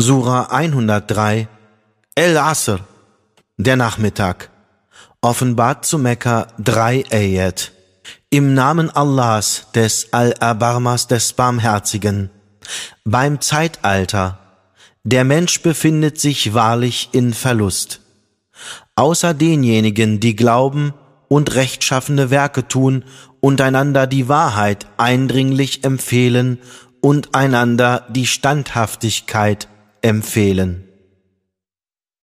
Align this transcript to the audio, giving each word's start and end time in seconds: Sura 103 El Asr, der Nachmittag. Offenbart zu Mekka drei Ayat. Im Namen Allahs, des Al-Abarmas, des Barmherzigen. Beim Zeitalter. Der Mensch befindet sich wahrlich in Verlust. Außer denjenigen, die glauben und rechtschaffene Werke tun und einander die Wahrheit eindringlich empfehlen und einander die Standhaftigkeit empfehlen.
Sura 0.00 0.52
103 0.52 1.48
El 2.14 2.36
Asr, 2.36 2.78
der 3.56 3.74
Nachmittag. 3.74 4.48
Offenbart 5.20 5.84
zu 5.84 5.98
Mekka 5.98 6.46
drei 6.56 7.02
Ayat. 7.10 7.72
Im 8.30 8.54
Namen 8.54 8.90
Allahs, 8.90 9.66
des 9.74 10.12
Al-Abarmas, 10.12 11.08
des 11.08 11.32
Barmherzigen. 11.32 12.30
Beim 13.04 13.40
Zeitalter. 13.40 14.38
Der 15.02 15.24
Mensch 15.24 15.62
befindet 15.62 16.20
sich 16.20 16.54
wahrlich 16.54 17.08
in 17.10 17.34
Verlust. 17.34 18.00
Außer 18.94 19.34
denjenigen, 19.34 20.20
die 20.20 20.36
glauben 20.36 20.94
und 21.26 21.56
rechtschaffene 21.56 22.30
Werke 22.30 22.68
tun 22.68 23.04
und 23.40 23.60
einander 23.60 24.06
die 24.06 24.28
Wahrheit 24.28 24.86
eindringlich 24.96 25.82
empfehlen 25.82 26.60
und 27.00 27.34
einander 27.34 28.06
die 28.10 28.28
Standhaftigkeit 28.28 29.66
empfehlen. 30.00 30.87